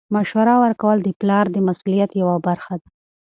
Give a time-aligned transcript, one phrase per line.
[0.15, 2.87] مشوره ورکول د پلار د مسؤلیت یوه برخه ده.